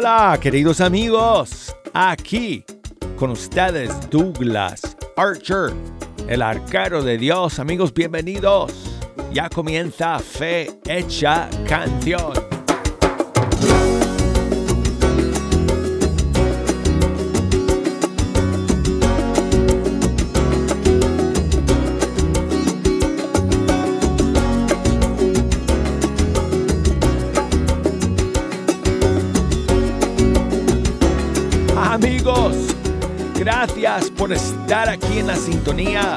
[0.00, 1.74] Hola, queridos amigos.
[1.92, 2.64] Aquí
[3.16, 5.72] con ustedes Douglas Archer,
[6.28, 7.58] el arquero de Dios.
[7.58, 9.00] Amigos, bienvenidos.
[9.32, 12.47] Ya comienza Fe Hecha Canción.
[34.36, 36.16] Estar aquí en la sintonía.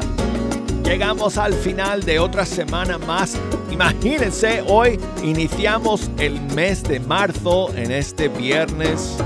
[0.84, 3.38] Llegamos al final de otra semana más.
[3.70, 9.18] Imagínense, hoy iniciamos el mes de marzo en este viernes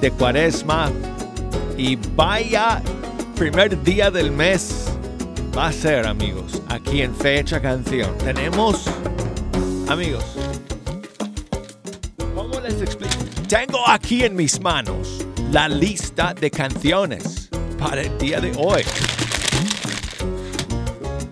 [0.00, 0.90] de cuaresma.
[1.76, 2.82] Y vaya
[3.36, 4.86] primer día del mes
[5.56, 8.16] va a ser, amigos, aquí en Fecha Canción.
[8.18, 8.86] Tenemos,
[9.88, 10.24] amigos.
[13.48, 15.25] Tengo aquí en mis manos
[15.56, 18.82] la lista de canciones para el día de hoy.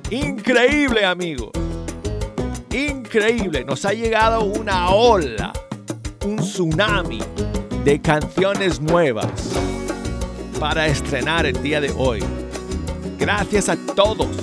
[0.09, 1.51] Increíble, amigos.
[2.71, 3.67] Increíble.
[3.67, 5.53] Nos ha llegado una ola,
[6.25, 7.19] un tsunami
[7.85, 9.27] de canciones nuevas
[10.59, 12.25] para estrenar el día de hoy.
[13.19, 14.35] Gracias a todos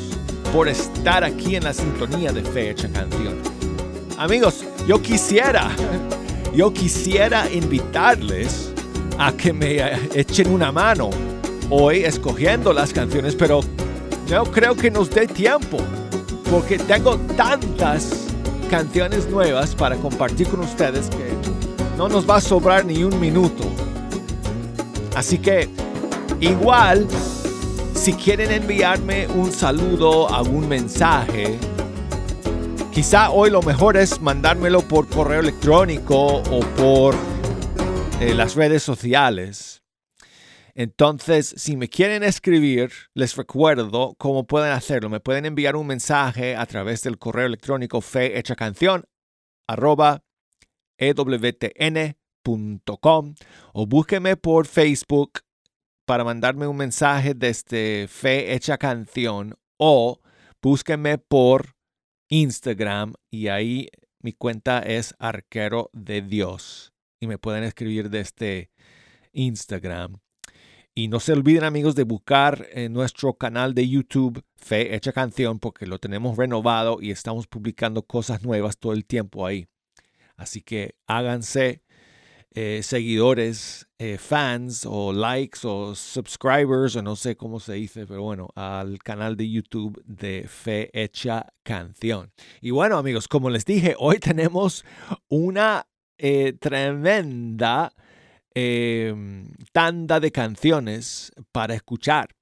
[0.54, 3.36] por estar aquí en la sintonía de Fecha Canción.
[4.20, 5.72] Amigos, yo quisiera,
[6.54, 8.71] yo quisiera invitarles
[9.22, 9.78] a que me
[10.16, 11.12] echen una mano
[11.70, 13.62] hoy escogiendo las canciones, pero
[14.28, 15.78] no creo que nos dé tiempo,
[16.50, 18.26] porque tengo tantas
[18.72, 21.30] canciones nuevas para compartir con ustedes que
[21.98, 23.64] no nos va a sobrar ni un minuto.
[25.16, 25.70] Así que
[26.40, 27.08] igual,
[27.94, 31.60] si quieren enviarme un saludo, algún mensaje,
[32.92, 37.16] quizá hoy lo mejor es mandármelo por correo electrónico o por
[38.22, 39.82] eh, las redes sociales.
[40.76, 45.10] Entonces, si me quieren escribir, les recuerdo cómo pueden hacerlo.
[45.10, 49.06] Me pueden enviar un mensaje a través del correo electrónico fehechacanción
[53.74, 55.40] o búsqueme por Facebook
[56.06, 60.20] para mandarme un mensaje desde Fe Hecha Canción o
[60.62, 61.74] búsqueme por
[62.30, 63.90] Instagram y ahí
[64.20, 66.91] mi cuenta es Arquero de Dios
[67.22, 68.72] y me pueden escribir desde
[69.32, 70.18] Instagram.
[70.94, 75.60] Y no se olviden amigos de buscar en nuestro canal de YouTube Fe Hecha Canción
[75.60, 79.68] porque lo tenemos renovado y estamos publicando cosas nuevas todo el tiempo ahí.
[80.36, 81.84] Así que háganse
[82.54, 88.24] eh, seguidores, eh, fans o likes o subscribers o no sé cómo se dice, pero
[88.24, 92.34] bueno, al canal de YouTube de Fe Hecha Canción.
[92.60, 94.84] Y bueno amigos, como les dije, hoy tenemos
[95.30, 95.88] una
[96.22, 97.94] eh, tremenda
[99.72, 102.36] tanda de canciones para escuchar.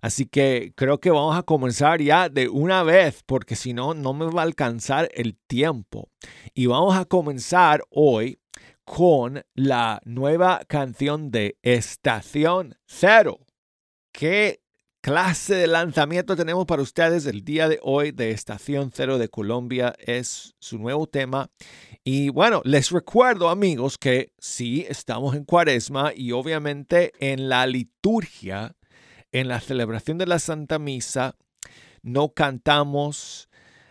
[0.00, 4.12] Así que creo que vamos a comenzar ya de una vez, porque si no, no
[4.12, 6.10] me va a alcanzar el tiempo.
[6.54, 8.38] Y vamos a comenzar hoy
[8.84, 13.40] con la nueva canción de Estación Cero.
[14.12, 14.60] ¿Qué
[15.06, 19.94] clase de lanzamiento tenemos para ustedes el día de hoy de Estación Cero de Colombia?
[20.00, 21.48] Es su nuevo tema.
[22.02, 28.74] Y bueno, les recuerdo amigos que sí, estamos en cuaresma y obviamente en la liturgia,
[29.30, 31.36] en la celebración de la Santa Misa,
[32.02, 33.48] no cantamos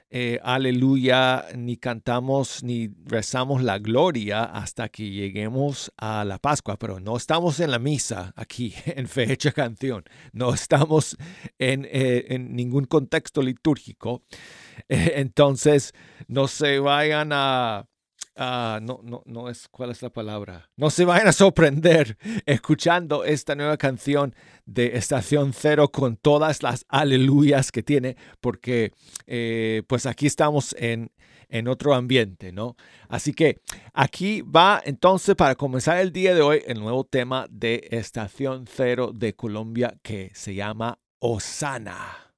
[0.09, 6.99] eh, aleluya, ni cantamos, ni rezamos la gloria hasta que lleguemos a la Pascua, pero
[6.99, 11.17] no estamos en la misa aquí en fecha canción, no estamos
[11.57, 14.23] en, eh, en ningún contexto litúrgico.
[14.89, 15.93] entonces,
[16.27, 17.87] no se vayan a
[18.37, 20.69] Ah, no, no, no es cuál es la palabra.
[20.75, 24.35] No se vayan a sorprender escuchando esta nueva canción
[24.65, 28.91] de Estación Cero con todas las aleluyas que tiene, porque
[29.25, 31.11] eh, pues aquí estamos en,
[31.47, 32.75] en otro ambiente, ¿no?
[33.07, 33.61] Así que
[33.93, 39.11] aquí va entonces para comenzar el día de hoy el nuevo tema de Estación Cero
[39.13, 42.33] de Colombia que se llama Osana.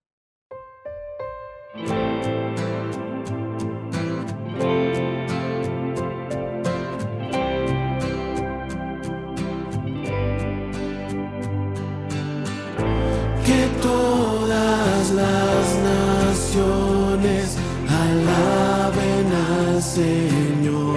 [19.98, 20.94] Señor.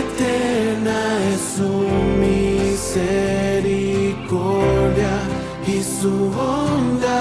[0.00, 1.00] Eterna
[1.34, 1.72] es su
[2.24, 5.14] misericordia
[5.66, 7.13] y su bondad.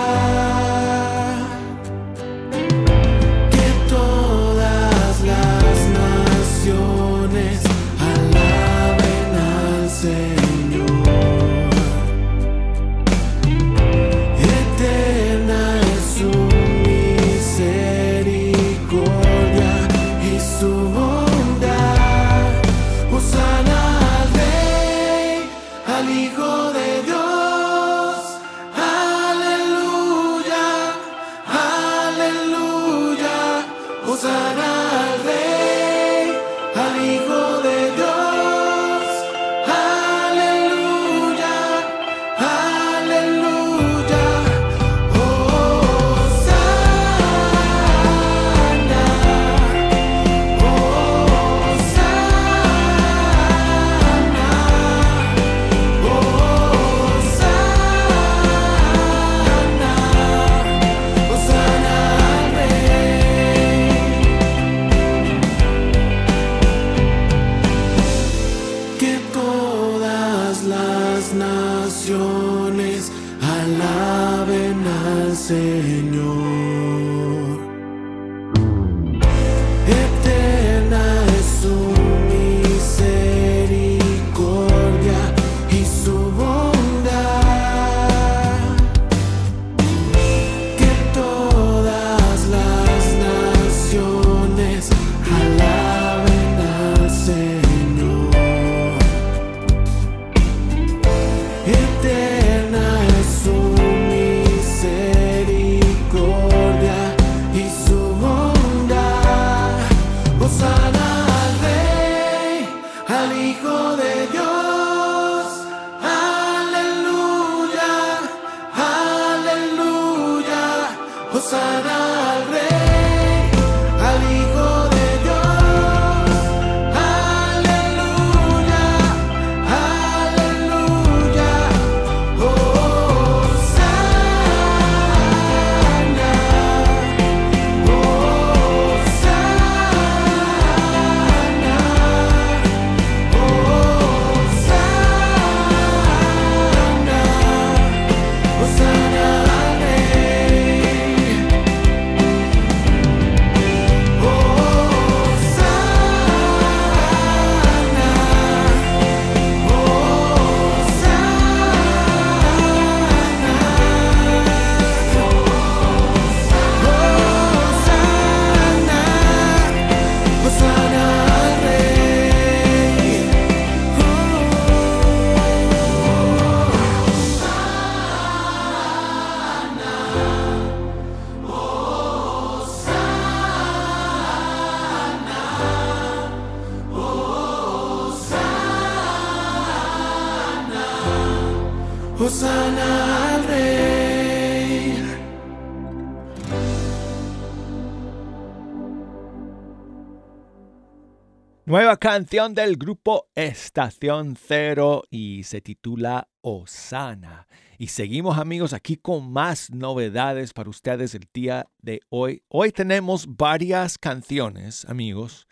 [202.13, 207.47] Canción del grupo Estación Cero y se titula Osana.
[207.79, 212.43] Y seguimos amigos aquí con más novedades para ustedes el día de hoy.
[212.49, 215.47] Hoy tenemos varias canciones amigos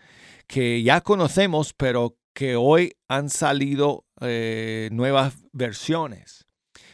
[0.45, 6.45] que ya conocemos pero que hoy han salido eh, nuevas versiones.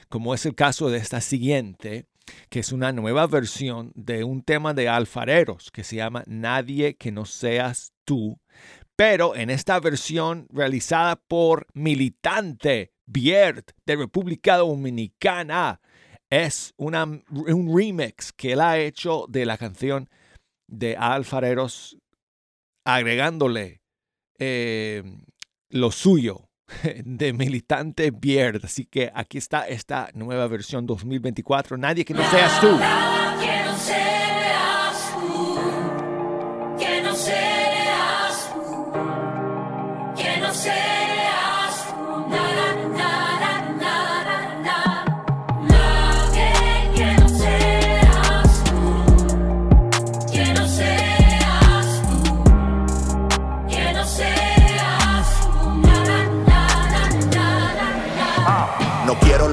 [0.07, 2.05] Como es el caso de esta siguiente,
[2.49, 7.11] que es una nueva versión de un tema de alfareros que se llama Nadie que
[7.11, 8.39] no seas tú
[8.97, 15.79] pero en esta versión realizada por Militante Biert de República Dominicana.
[16.29, 20.09] Es una, un remix que él ha hecho de la canción
[20.67, 21.97] de Alfareros,
[22.85, 23.81] agregándole
[24.39, 25.03] eh,
[25.69, 26.49] lo suyo
[27.05, 28.65] de Militante Biert.
[28.65, 31.77] Así que aquí está esta nueva versión 2024.
[31.77, 32.77] Nadie que no seas tú.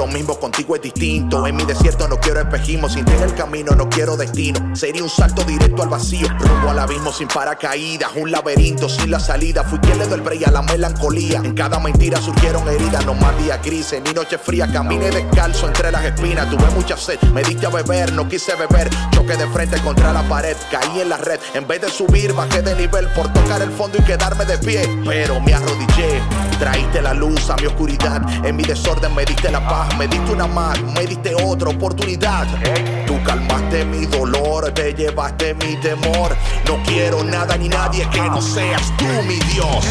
[0.04, 1.46] Lo mismo, contigo es distinto.
[1.46, 2.88] En mi desierto no quiero espejismo.
[2.88, 4.76] Sin en el camino no quiero destino.
[4.76, 6.28] Sería un salto directo al vacío.
[6.38, 8.11] Rumbo al abismo sin paracaídas.
[8.16, 9.64] Un laberinto sin la salida.
[9.64, 11.40] Fui quien le dio el break a la melancolía.
[11.42, 13.06] En cada mentira surgieron heridas.
[13.06, 14.70] No más días grises ni noche fría.
[14.70, 16.50] Caminé descalzo entre las espinas.
[16.50, 17.20] Tuve mucha sed.
[17.32, 18.90] Me diste a beber, no quise beber.
[19.11, 20.56] Choque de frente contra la pared.
[20.70, 21.40] Caí en la red.
[21.54, 24.82] En vez de subir, bajé de nivel por tocar el fondo y quedarme de pie.
[25.06, 26.20] Pero me arrodillé.
[26.58, 28.23] Traíste la luz a mi oscuridad.
[28.44, 29.93] En mi desorden me diste la paz.
[29.98, 30.80] Me diste una más.
[30.82, 32.46] Me diste otra oportunidad.
[33.06, 34.72] Tú calmaste mi dolor.
[34.72, 36.36] Te llevaste mi temor.
[36.66, 39.84] No quiero nada ni nadie que no seas tú, mi Dios.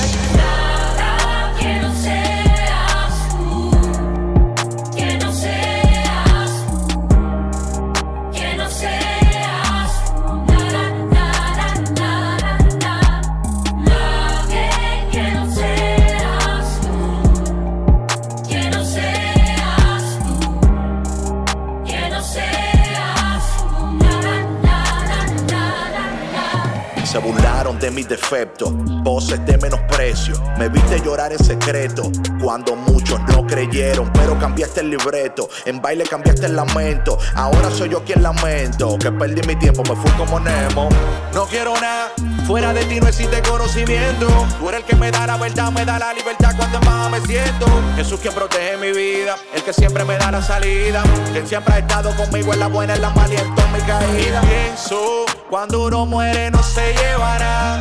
[27.93, 28.73] Mis defectos,
[29.03, 30.35] voces de menosprecio.
[30.57, 35.49] Me viste llorar en secreto cuando muchos no creyeron, pero cambiaste el libreto.
[35.65, 37.17] En baile cambiaste el lamento.
[37.35, 38.97] Ahora soy yo quien lamento.
[38.97, 40.89] Que perdí mi tiempo, me fui como Nemo.
[41.33, 42.11] No quiero nada,
[42.45, 44.27] fuera de ti no existe conocimiento.
[44.59, 47.21] Tú eres el que me da la verdad, me da la libertad cuando baja me
[47.21, 47.65] siento.
[47.95, 51.03] Jesús quien protege mi vida, el que siempre me da la salida.
[51.31, 53.79] Quien siempre ha estado conmigo en la buena, en la mala y en toda mi
[53.81, 54.41] caída.
[54.43, 57.79] Y pienso, cuando uno muere no se llevará.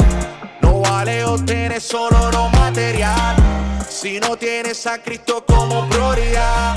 [0.61, 3.37] No vale obtener solo lo material.
[3.89, 6.75] Si no tienes a Cristo como prioridad,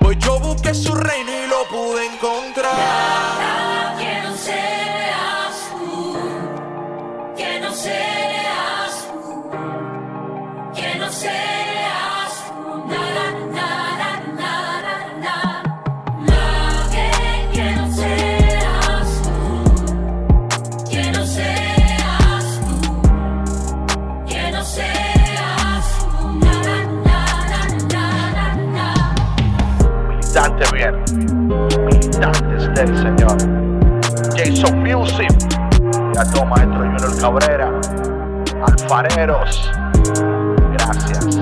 [0.00, 3.43] pues yo busqué su reino y lo pude encontrar.
[30.92, 33.36] Militantes del Señor.
[34.36, 35.30] Jason Music,
[36.14, 37.80] ya todo maestro Junior Cabrera,
[38.66, 39.70] alfareros,
[40.72, 41.40] gracias.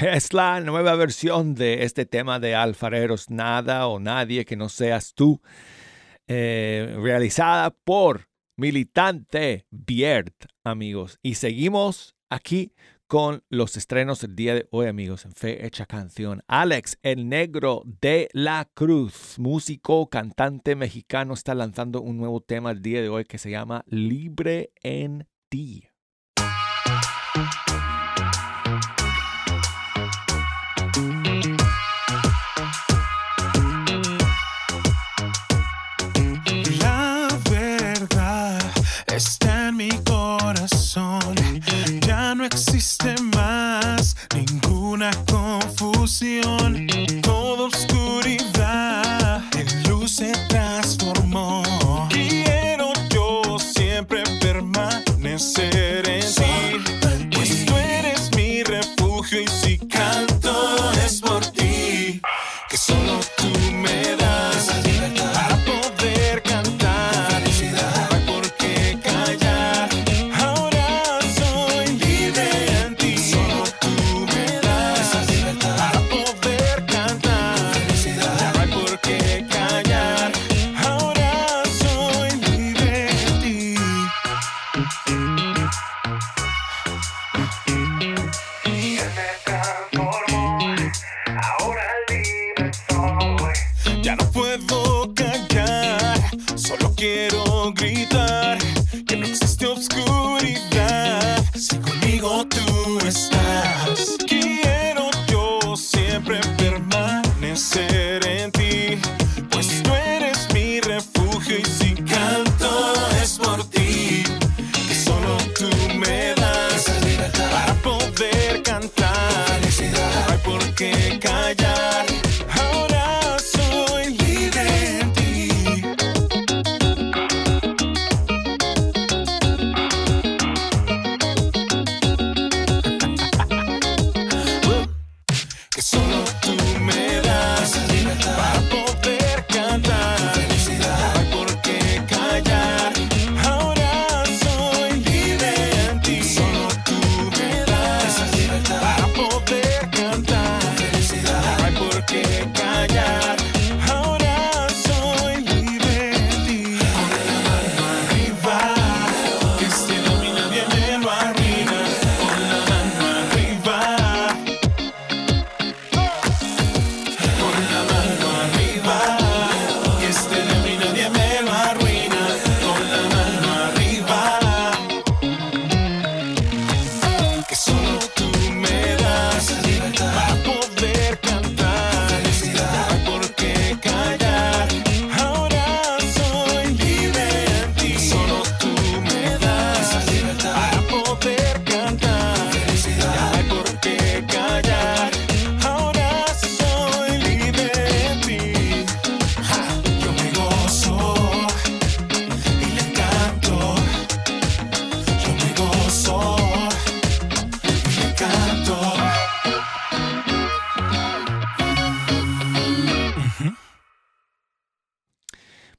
[0.00, 5.14] Es la nueva versión de este tema de Alfareros Nada o Nadie que no seas
[5.14, 5.40] tú,
[6.26, 10.34] eh, realizada por Militante Biert,
[10.64, 11.18] amigos.
[11.22, 12.72] Y seguimos aquí
[13.12, 16.42] con los estrenos del día de hoy, amigos, en Fe Hecha Canción.
[16.46, 22.80] Alex, el negro de la Cruz, músico, cantante mexicano, está lanzando un nuevo tema el
[22.80, 25.91] día de hoy que se llama Libre en ti.
[42.82, 46.88] Existe más ninguna confusión.
[47.22, 51.62] Toda oscuridad en luz se transformó.
[52.10, 56.21] Quiero yo siempre permanecer en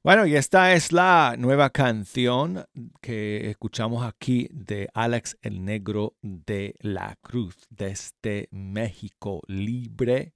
[0.04, 2.66] Bueno, y esta es la nueva canción
[3.00, 10.34] que escuchamos aquí de Alex el Negro de la Cruz desde México, Libre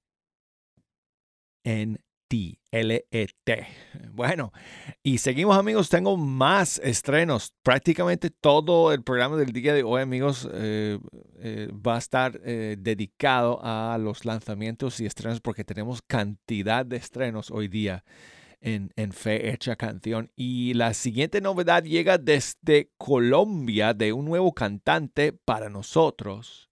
[1.63, 3.67] en ti, L-E-T.
[4.11, 4.51] Bueno,
[5.03, 7.53] y seguimos amigos, tengo más estrenos.
[7.61, 10.97] Prácticamente todo el programa del día de hoy, amigos, eh,
[11.37, 16.97] eh, va a estar eh, dedicado a los lanzamientos y estrenos porque tenemos cantidad de
[16.97, 18.03] estrenos hoy día
[18.61, 20.31] en, en Fe Hecha Canción.
[20.35, 26.69] Y la siguiente novedad llega desde Colombia de un nuevo cantante para nosotros.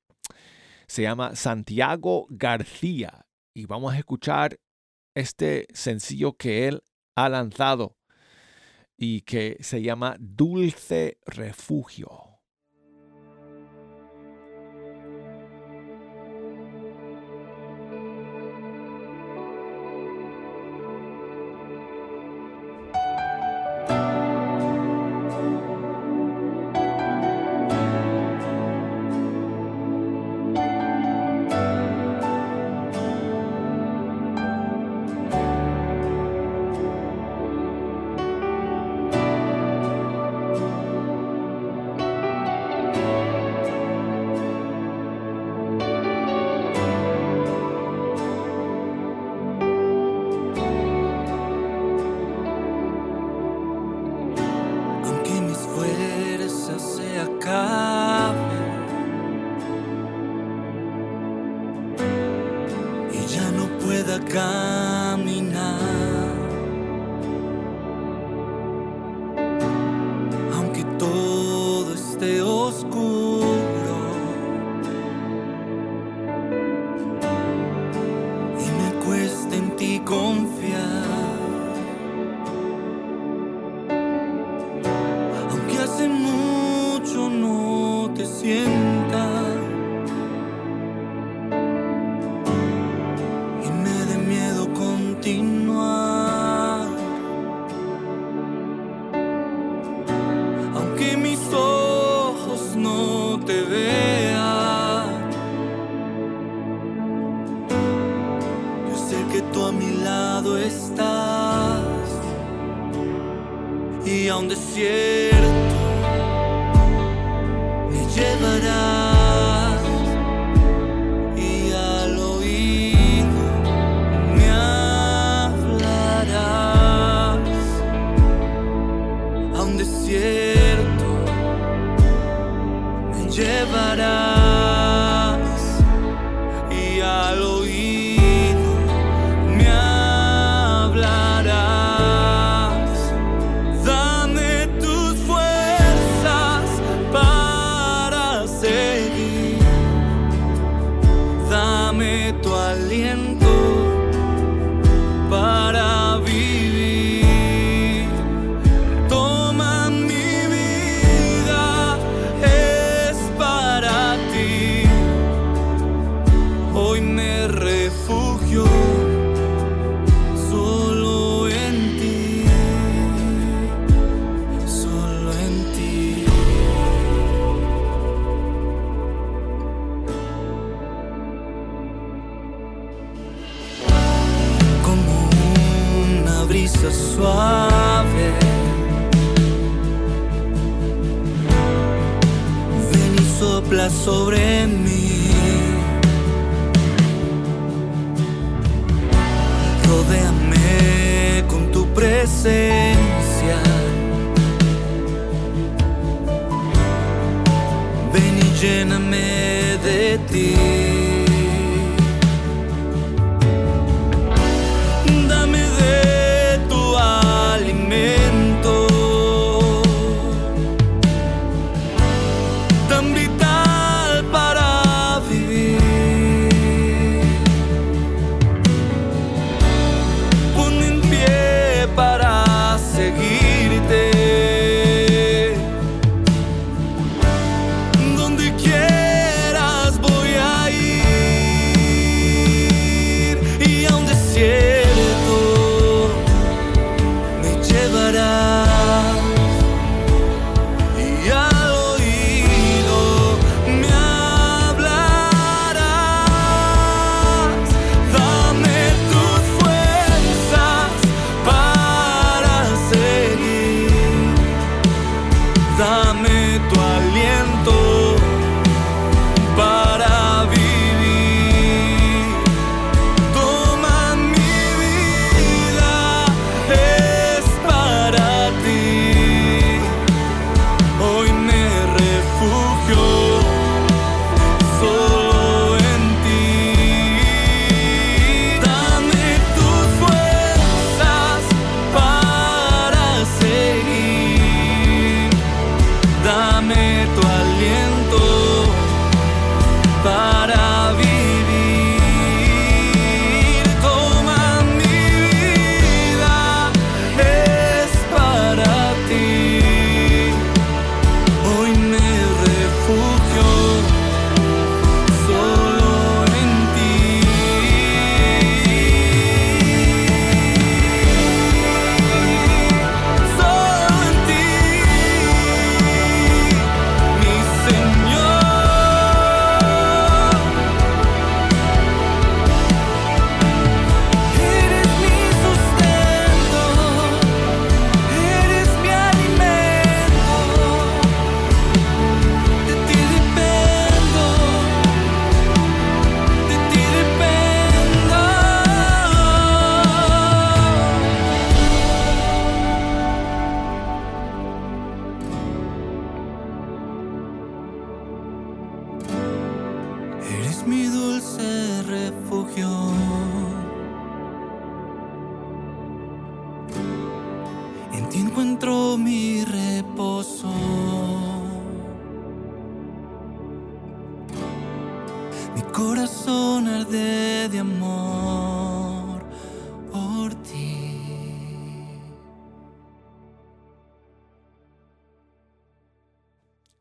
[0.87, 4.59] Se llama Santiago García y vamos a escuchar
[5.15, 6.83] este sencillo que él
[7.15, 7.97] ha lanzado
[8.95, 12.26] y que se llama Dulce Refugio.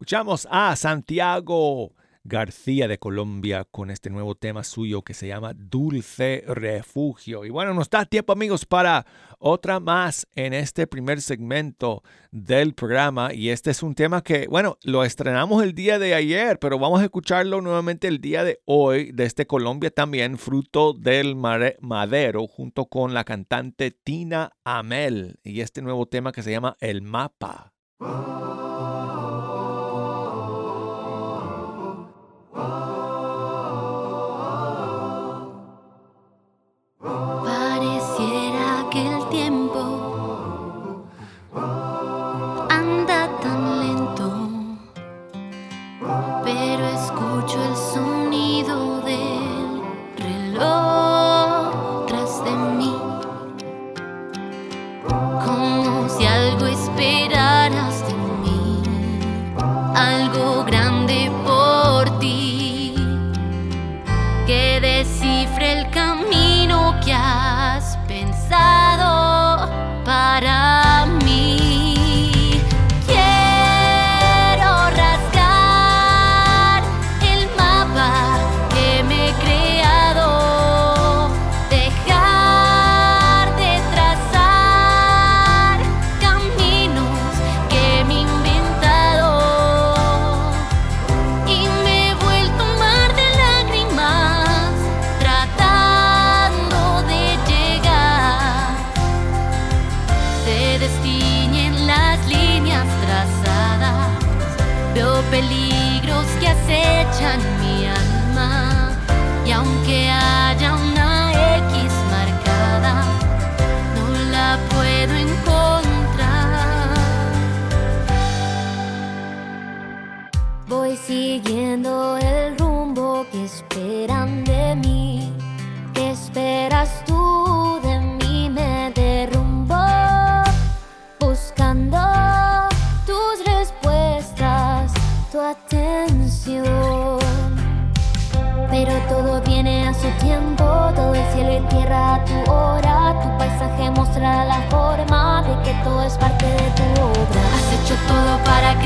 [0.07, 1.93] Escuchamos a Santiago
[2.23, 7.45] García de Colombia con este nuevo tema suyo que se llama Dulce Refugio.
[7.45, 9.05] Y bueno, nos da tiempo amigos para
[9.41, 13.35] otra más en este primer segmento del programa.
[13.35, 17.01] Y este es un tema que, bueno, lo estrenamos el día de ayer, pero vamos
[17.01, 23.13] a escucharlo nuevamente el día de hoy desde Colombia también, fruto del madero, junto con
[23.13, 25.41] la cantante Tina Amel.
[25.43, 27.73] Y este nuevo tema que se llama El Mapa.
[32.59, 32.96] Oh.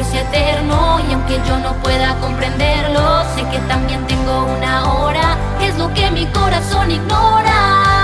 [0.04, 5.76] Sea eterno y aunque yo no pueda comprenderlo, sé que también tengo una hora, es
[5.76, 7.99] lo que mi corazón ignora.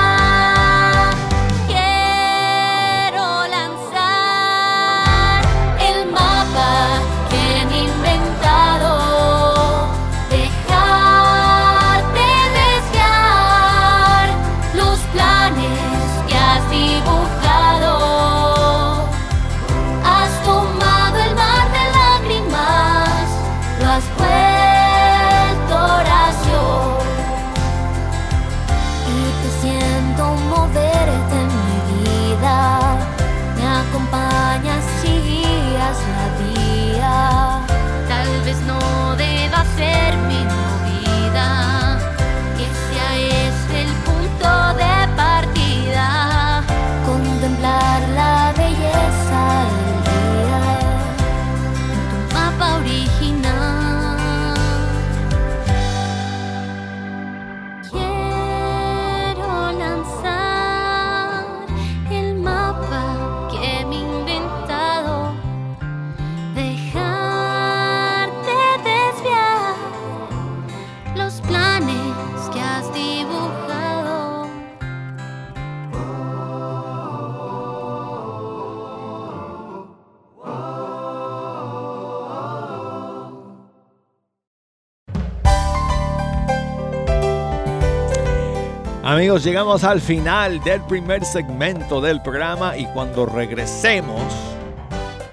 [89.44, 94.20] Llegamos al final del primer segmento del programa y cuando regresemos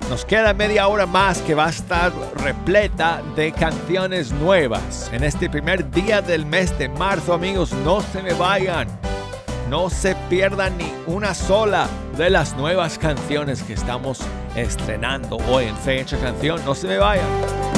[0.10, 5.10] nos queda media hora más que va a estar repleta de canciones nuevas.
[5.14, 8.88] En este primer día del mes de marzo, amigos, no se me vayan.
[9.70, 11.88] No se pierdan ni una sola
[12.18, 14.20] de las nuevas canciones que estamos
[14.56, 16.64] estrenando hoy en Fecha Canción.
[16.66, 17.73] No se me vayan.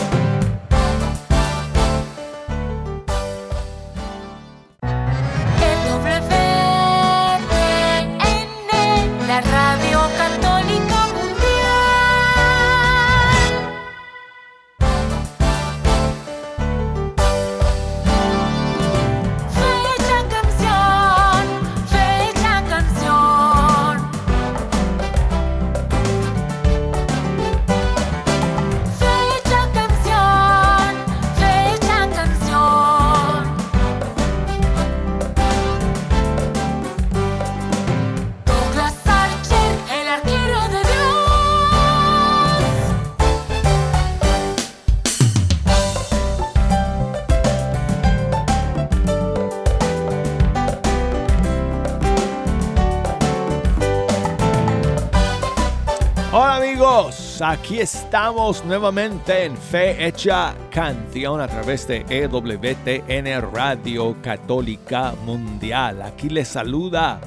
[57.65, 66.03] Aquí estamos nuevamente en Fe Hecha Canción a través de EWTN Radio Católica Mundial.
[66.03, 67.19] Aquí les saluda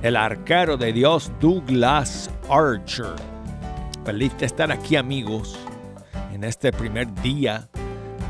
[0.00, 3.16] el arquero de Dios Douglas Archer.
[4.04, 5.58] Feliz de estar aquí amigos
[6.32, 7.68] en este primer día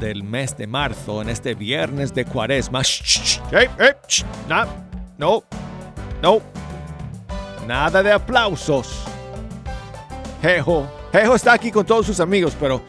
[0.00, 2.80] del mes de marzo, en este viernes de cuaresma.
[4.48, 4.64] no,
[5.18, 5.44] no,
[6.22, 6.40] no,
[7.66, 9.04] nada de aplausos.
[10.40, 12.82] Jejo, Jejo está aquí con todos sus amigos, pero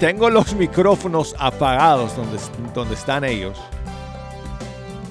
[0.00, 2.36] tengo los micrófonos apagados donde,
[2.74, 3.56] donde están ellos.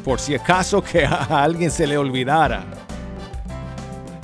[0.03, 2.65] Por si acaso que a alguien se le olvidara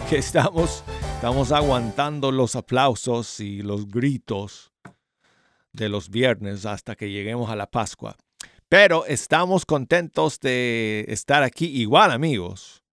[0.10, 0.84] que estamos,
[1.16, 4.74] estamos aguantando los aplausos y los gritos
[5.72, 8.18] de los viernes hasta que lleguemos a la Pascua.
[8.68, 12.84] Pero estamos contentos de estar aquí igual amigos.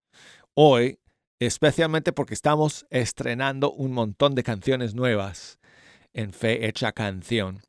[0.55, 1.01] Hoy
[1.39, 5.59] especialmente porque estamos estrenando un montón de canciones nuevas
[6.13, 7.61] en Fe Hecha Canción.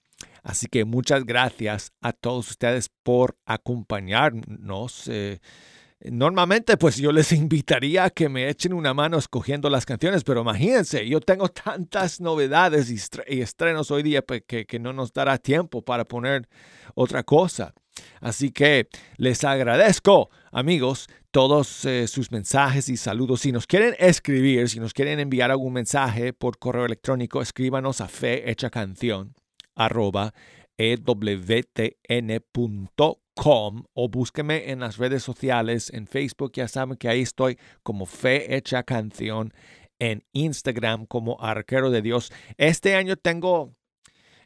[0.43, 5.07] Así que muchas gracias a todos ustedes por acompañarnos.
[5.07, 5.39] Eh,
[6.11, 10.41] normalmente pues yo les invitaría a que me echen una mano escogiendo las canciones, pero
[10.41, 15.39] imagínense, yo tengo tantas novedades y, estrenos hoy día pues, que, que no nos dará
[15.39, 16.47] tiempo para poner
[16.93, 17.73] otra cosa.
[18.19, 23.41] Así que les agradezco, amigos, todos eh, sus mensajes y saludos.
[23.41, 28.07] Si nos quieren escribir, si nos quieren enviar algún mensaje por correo electrónico, escríbanos a
[28.71, 29.35] canción
[29.75, 30.33] arroba
[30.77, 31.83] ewtn.com
[33.93, 38.55] o búsqueme en las redes sociales, en Facebook, ya saben que ahí estoy como Fe
[38.55, 39.53] Hecha Canción,
[39.99, 42.31] en Instagram como Arquero de Dios.
[42.55, 43.75] Este año tengo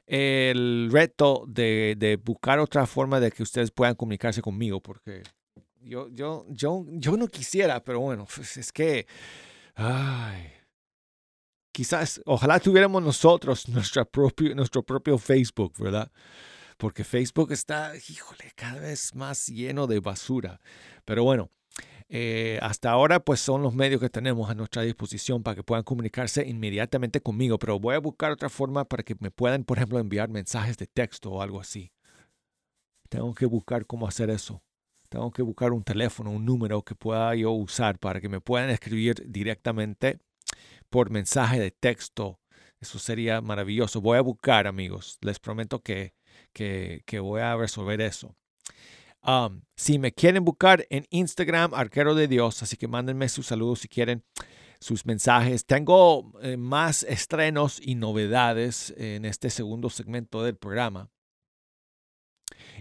[0.08, 5.21] el reto de, buscar otra forma de que ustedes puedan comunicarse conmigo, porque
[5.81, 9.07] yo, yo, yo, yo no quisiera, pero bueno, pues es que,
[9.75, 10.51] ay,
[11.71, 16.11] quizás, ojalá tuviéramos nosotros nuestra propio, nuestro propio Facebook, ¿verdad?
[16.77, 20.61] Porque Facebook está, híjole, cada vez más lleno de basura.
[21.05, 21.49] Pero bueno,
[22.07, 25.83] eh, hasta ahora, pues son los medios que tenemos a nuestra disposición para que puedan
[25.83, 29.99] comunicarse inmediatamente conmigo, pero voy a buscar otra forma para que me puedan, por ejemplo,
[29.99, 31.91] enviar mensajes de texto o algo así.
[33.09, 34.63] Tengo que buscar cómo hacer eso.
[35.10, 38.69] Tengo que buscar un teléfono, un número que pueda yo usar para que me puedan
[38.69, 40.19] escribir directamente
[40.89, 42.39] por mensaje de texto.
[42.80, 44.02] Eso sería maravilloso.
[44.02, 45.17] Voy a buscar, amigos.
[45.22, 46.13] Les prometo que,
[46.54, 48.36] que, voy a resolver eso.
[49.76, 53.88] Si me quieren buscar en Instagram, Arquero de Dios, así que mándenme sus saludos si
[53.88, 54.24] quieren,
[54.80, 55.65] sus mensajes.
[55.65, 61.10] Tengo eh, más estrenos y novedades en este segundo segmento del programa.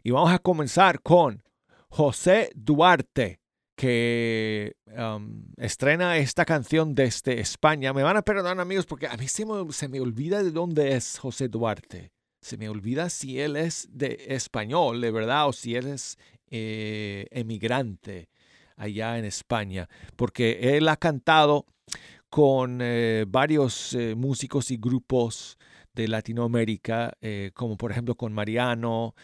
[0.03, 1.43] Y vamos a comenzar con
[1.89, 3.41] José Duarte,
[3.77, 7.93] que um, estrena esta canción desde España.
[7.93, 10.97] Me van a perdonar amigos porque a mí se me, se me olvida de dónde
[10.97, 15.75] es José Duarte se me olvida si él es de español, de verdad, o si
[15.75, 16.19] él es
[16.51, 18.29] eh, emigrante
[18.77, 21.67] allá en España, porque él ha cantado
[22.31, 25.59] con eh, varios eh, músicos y grupos
[25.95, 27.13] de Latinoamérica,
[27.55, 29.17] como por ejemplo con Mariano,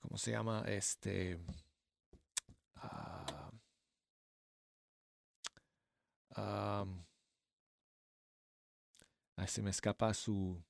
[0.00, 0.64] ¿cómo se llama?
[0.66, 1.38] Este.
[6.36, 6.86] Ah,
[9.46, 10.62] se me escapa su,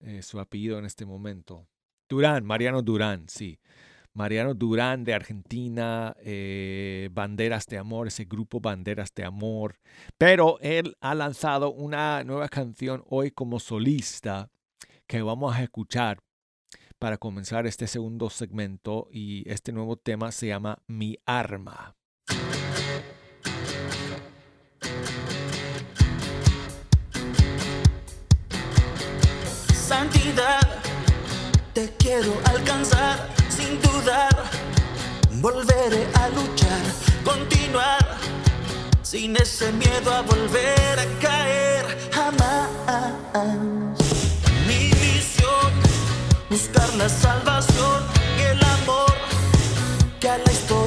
[0.00, 1.66] eh, su apellido en este momento.
[2.08, 3.58] Durán, Mariano Durán, sí.
[4.18, 9.78] Mariano Durán de Argentina, eh, Banderas de Amor, ese grupo Banderas de Amor.
[10.18, 14.50] Pero él ha lanzado una nueva canción hoy como solista
[15.06, 16.18] que vamos a escuchar
[16.98, 21.94] para comenzar este segundo segmento y este nuevo tema se llama Mi Arma.
[29.72, 30.60] santidad.
[31.72, 34.36] Te quiero alcanzar sin dudar.
[35.46, 36.84] Volveré a luchar,
[37.24, 38.06] continuar.
[39.02, 42.68] Sin ese miedo a volver a caer jamás.
[44.68, 45.70] Mi visión,
[46.50, 48.00] buscar la salvación
[48.38, 49.14] y el amor
[50.20, 50.77] que a la historia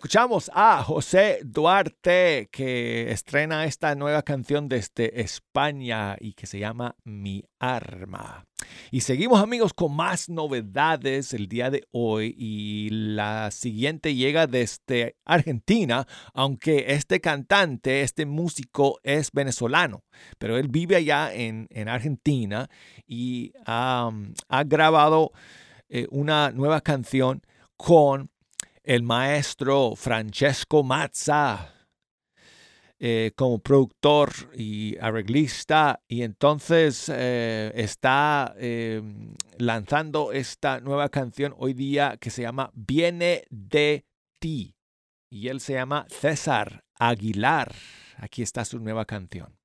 [0.00, 6.96] escuchamos a José Duarte que estrena esta nueva canción desde España y que se llama
[7.04, 8.46] Mi Arma.
[8.90, 15.16] Y seguimos amigos con más novedades el día de hoy y la siguiente llega desde
[15.26, 20.02] Argentina, aunque este cantante, este músico es venezolano,
[20.38, 22.70] pero él vive allá en, en Argentina
[23.06, 24.10] y ha,
[24.64, 25.32] grabado
[25.90, 27.42] eh, una nueva canción
[27.76, 28.29] con
[28.90, 31.72] el maestro Francesco Mazza
[32.98, 39.00] eh, como productor y arreglista y entonces eh, está eh,
[39.58, 44.06] lanzando esta nueva canción hoy día que se llama Viene de
[44.40, 44.74] ti
[45.30, 47.72] y él se llama César Aguilar.
[48.16, 49.59] Aquí está su nueva canción.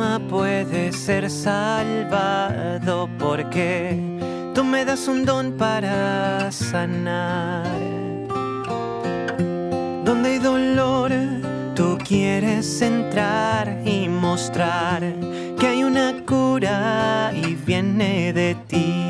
[0.00, 3.98] Ama puede ser salvado porque
[4.54, 7.66] tú me das un don para sanar.
[10.04, 11.12] Donde hay dolor,
[11.74, 15.02] tú quieres entrar y mostrar
[15.58, 19.09] que hay una cura y viene de ti.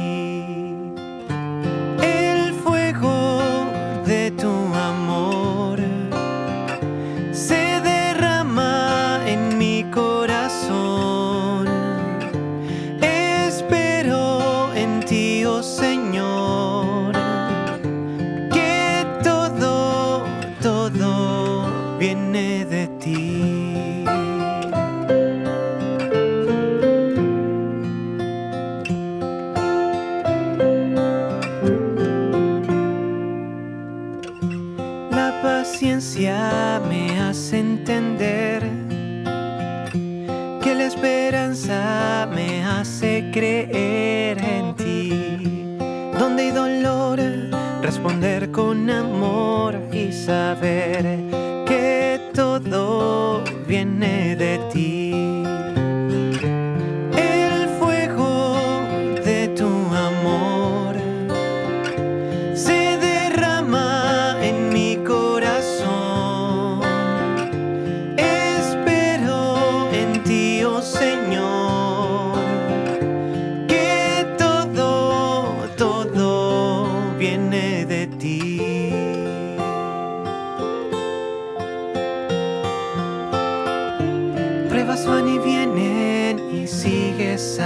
[43.30, 45.76] Creer en ti.
[46.18, 47.20] Donde hay dolor,
[47.82, 51.18] responder con amor y saber
[51.66, 53.42] que todo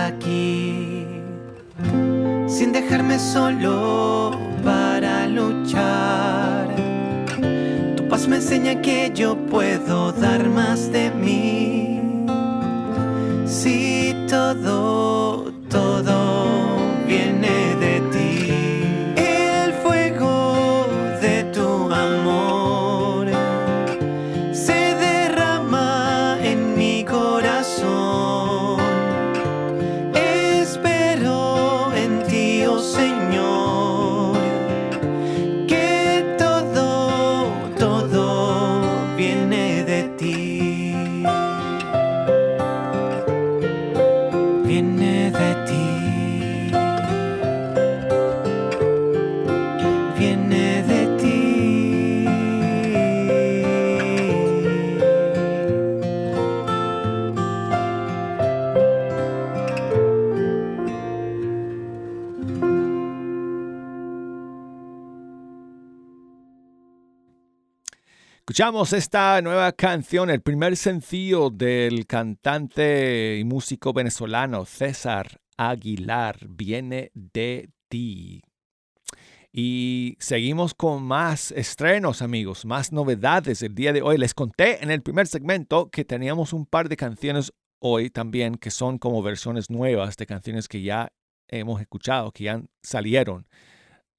[0.04, 1.06] aquí
[2.46, 4.32] sin dejarme solo
[4.62, 6.68] para luchar.
[7.96, 11.73] Tu paz me enseña que yo puedo dar más de mí.
[68.54, 77.10] Escuchamos esta nueva canción, el primer sencillo del cantante y músico venezolano César Aguilar, Viene
[77.14, 78.42] de ti.
[79.50, 84.18] Y seguimos con más estrenos, amigos, más novedades el día de hoy.
[84.18, 88.70] Les conté en el primer segmento que teníamos un par de canciones hoy también que
[88.70, 91.08] son como versiones nuevas de canciones que ya
[91.48, 93.48] hemos escuchado, que ya salieron.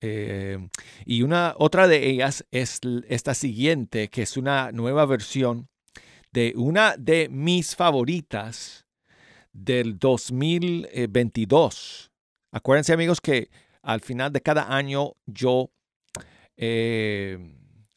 [0.02, 0.68] Eh,
[1.06, 5.70] y una otra de ellas es esta siguiente, que es una nueva versión
[6.32, 8.86] de una de mis favoritas
[9.54, 12.12] del 2022.
[12.52, 13.50] Acuérdense amigos que
[13.82, 15.72] al final de cada año yo
[16.58, 17.38] eh,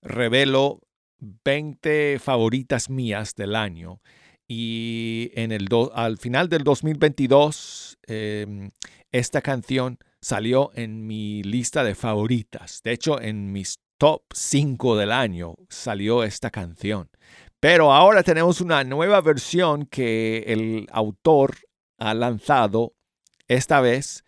[0.02, 0.80] revelo
[1.18, 4.00] 20 favoritas mías del año.
[4.46, 8.70] Y en el al final del 2022, em,
[9.12, 12.80] esta canción salió en mi lista de favoritas.
[12.82, 17.10] De hecho, en mis top 5 del año salió esta canción.
[17.60, 21.56] Pero ahora tenemos una nueva versión que el autor
[21.98, 22.94] ha lanzado,
[23.48, 24.24] esta vez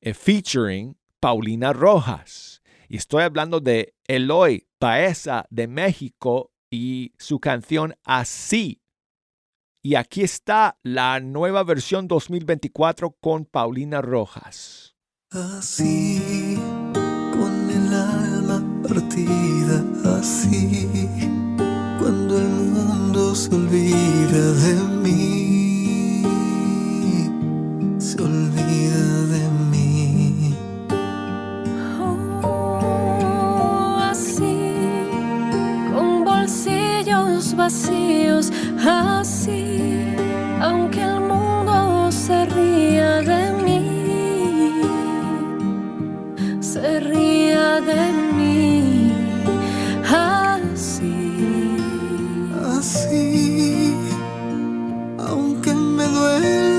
[0.00, 2.62] eh, featuring Paulina Rojas.
[2.88, 8.82] Y estoy hablando de Eloy Paesa de México y su canción Así.
[9.82, 14.93] Y aquí está la nueva versión 2024 con Paulina Rojas.
[15.36, 16.56] Así,
[16.92, 19.82] con el alma partida,
[20.16, 21.08] así,
[21.98, 26.22] cuando el mundo se olvida de mí,
[27.98, 30.54] se olvida de mí.
[32.44, 34.70] Oh, así,
[35.92, 38.52] con bolsillos vacíos,
[38.86, 40.14] así,
[40.60, 41.23] aunque el
[47.00, 49.12] ría de mí,
[50.04, 51.14] así.
[52.76, 53.94] Así,
[55.18, 56.73] aunque me duela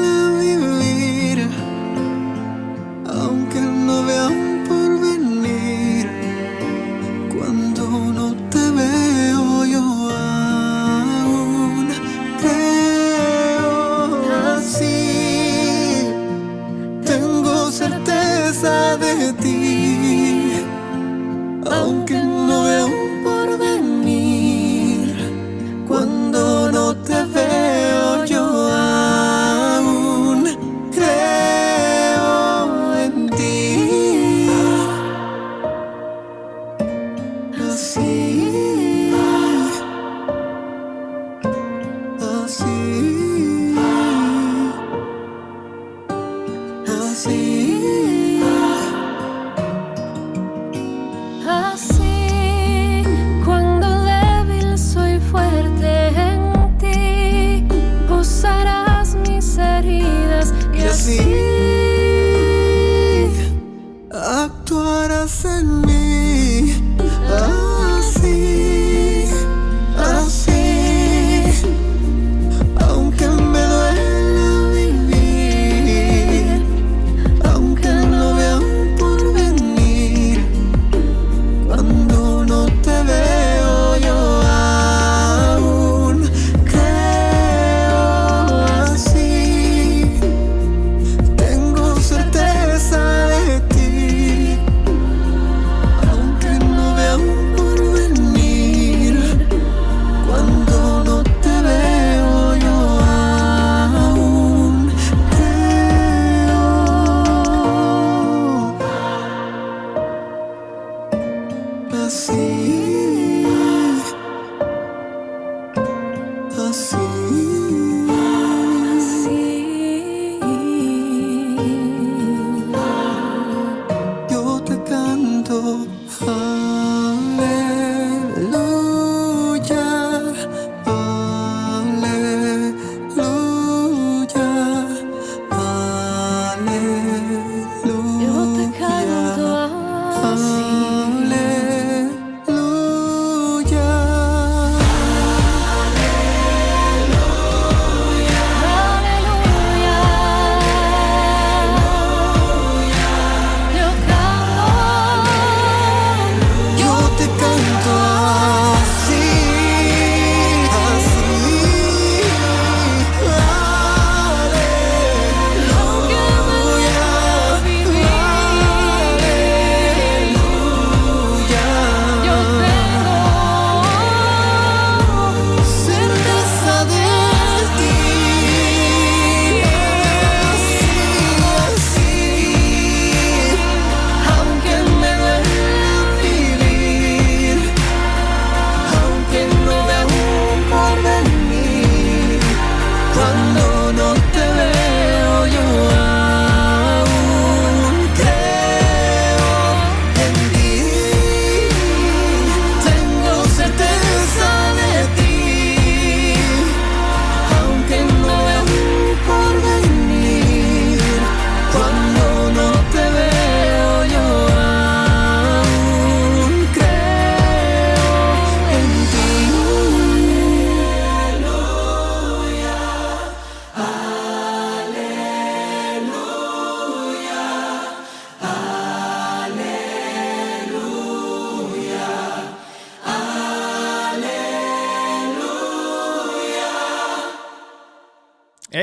[116.75, 117.04] así.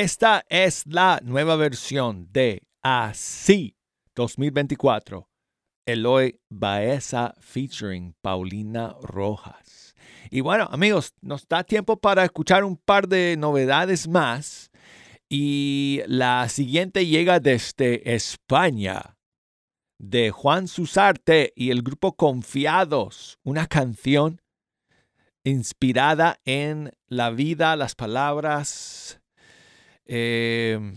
[0.03, 3.76] Esta es la nueva versión de Así
[4.16, 5.28] 2024.
[5.86, 9.94] Eloy Baeza featuring Paulina Rojas.
[10.28, 14.72] Y bueno, amigos, nos da tiempo para escuchar un par de novedades más.
[15.28, 19.16] Y la siguiente llega desde España,
[20.00, 24.42] de Juan Susarte y el grupo Confiados, una canción
[25.44, 29.21] inspirada en la vida, las palabras,
[30.14, 30.92] eh,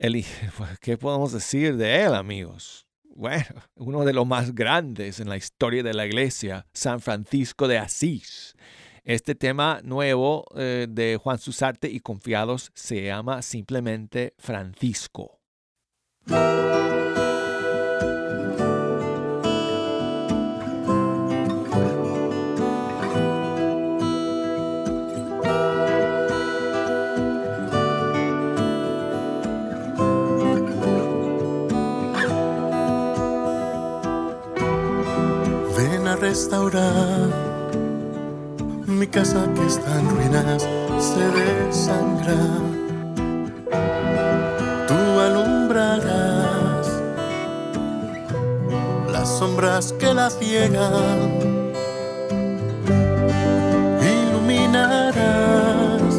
[0.80, 2.88] ¿qué podemos decir de él, amigos?
[3.14, 7.78] Bueno, uno de los más grandes en la historia de la iglesia, San Francisco de
[7.78, 8.56] Asís.
[9.04, 15.40] Este tema nuevo eh, de Juan Susarte y Confiados se llama simplemente Francisco.
[36.32, 37.28] Restaurar
[38.86, 40.66] mi casa que está en ruinas,
[40.98, 42.42] se desangra.
[44.88, 46.86] Tú alumbrarás
[49.12, 51.20] las sombras que la ciegan.
[54.16, 56.14] Iluminarás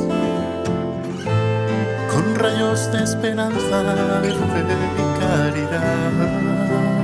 [2.11, 3.77] con rayos de esperanza,
[4.21, 4.61] de fe
[5.01, 7.02] y caridad.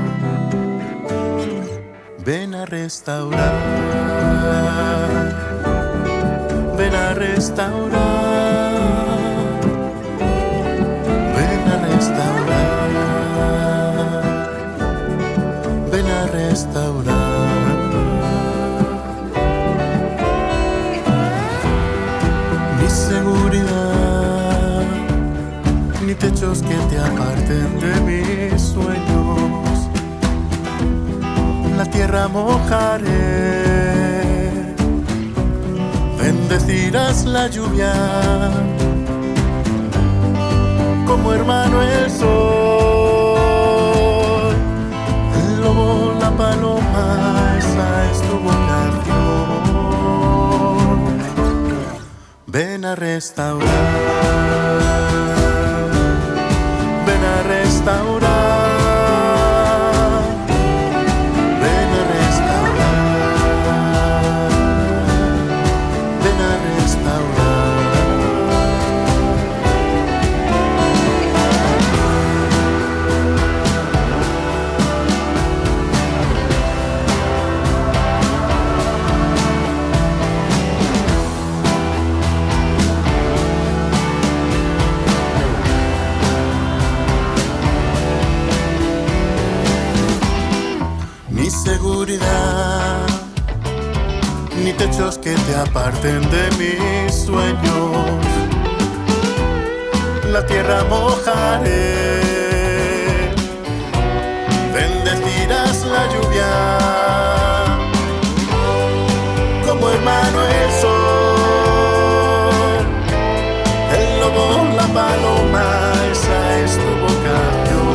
[2.30, 3.56] Ven a restaurar,
[6.78, 8.70] ven a restaurar,
[11.36, 12.70] ven a restaurar,
[15.92, 17.48] ven a restaurar.
[22.80, 24.84] Mi seguridad,
[26.06, 29.09] ni techos que te aparten de mis sueños
[32.10, 33.14] tierra mojaré,
[36.18, 37.94] bendecirás la lluvia,
[41.06, 42.30] como hermano el sol,
[45.36, 49.20] el lobo, la paloma, esa es tu vocación.
[52.48, 53.70] Ven a restaurar,
[57.06, 58.39] ven a restaurar.
[94.64, 98.26] Ni techos que te aparten de mis sueños.
[100.32, 102.22] La tierra mojaré,
[104.74, 106.78] bendecirás la lluvia,
[109.68, 112.86] como hermano el sol,
[113.98, 115.68] el lobo, la paloma,
[116.12, 117.90] esa es tu vocación.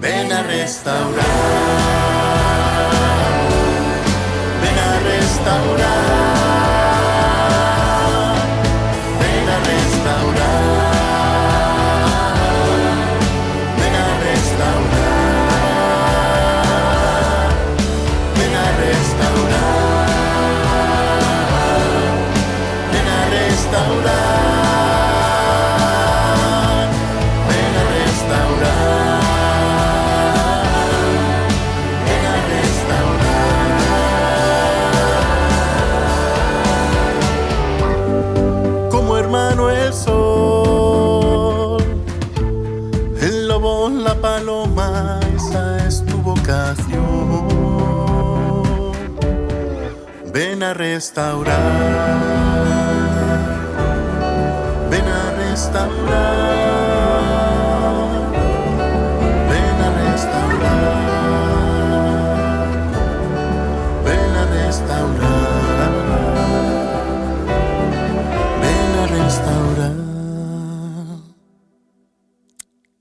[0.00, 1.37] Ven a restaurar,
[50.98, 51.62] restaurar,
[54.90, 56.38] ven a restaurar.
[59.48, 60.80] Ven a restaurar,
[64.04, 65.92] ven a restaurar,
[68.60, 69.96] ven a restaurar.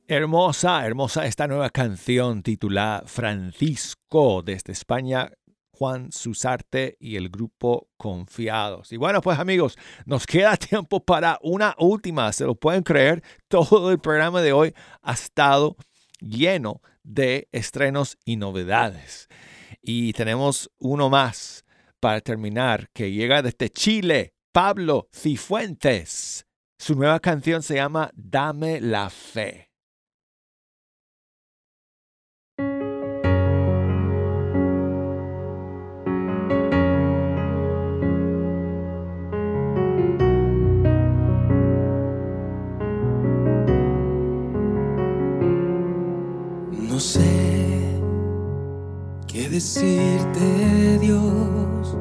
[0.08, 5.32] Hermosa, hermosa esta nueva canción titulada Francisco desde España.
[5.78, 8.92] Juan Susarte y el grupo Confiados.
[8.92, 12.32] Y bueno, pues amigos, nos queda tiempo para una última.
[12.34, 14.74] Se lo pueden creer, todo el programa de hoy
[15.04, 15.76] ha estado
[16.20, 19.28] lleno de estrenos y novedades.
[19.82, 21.64] Y tenemos uno más
[22.00, 26.46] para terminar que llega desde Chile, Pablo Cifuentes.
[26.80, 29.67] Su nueva canción se llama Dame la fe.
[49.58, 51.98] Decirte, Dios,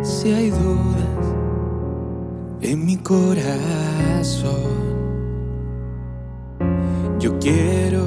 [0.00, 1.26] si hay dudas
[2.60, 3.48] en mi corazón.
[7.18, 8.06] Yo quiero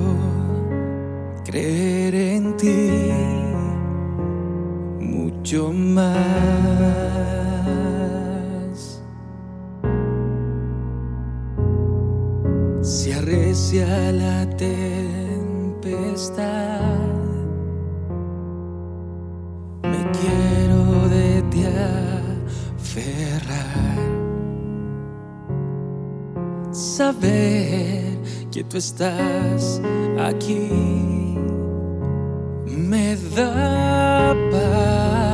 [1.43, 2.91] creer en ti
[5.01, 6.21] mucho más.
[12.81, 15.81] Se arrecia la tempestad.
[20.19, 21.63] Quiero de ti
[22.77, 23.99] aferrar.
[26.71, 28.17] Saber
[28.51, 29.81] que tú estás
[30.19, 30.69] aquí
[32.65, 35.30] me da paz.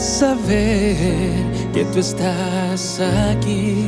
[0.00, 1.44] Saber
[1.74, 3.86] que tú estás aquí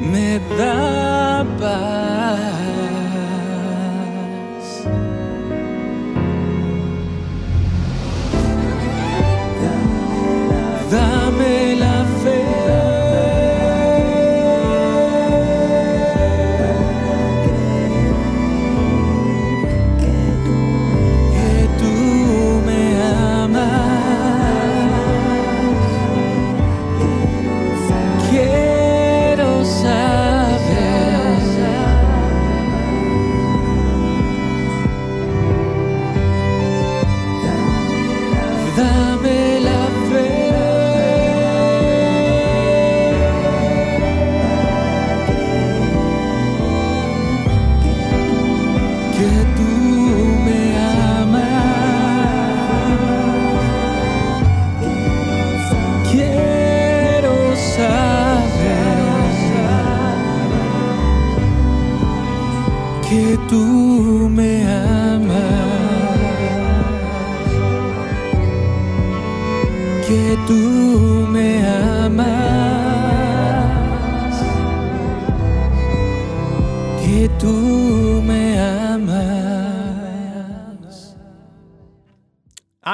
[0.00, 2.87] me da paz.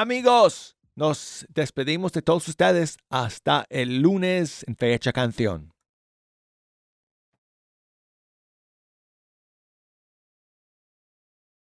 [0.05, 5.74] Amigos, Nos despedimos de todos ustedes hasta el lunes en Fecha Canción.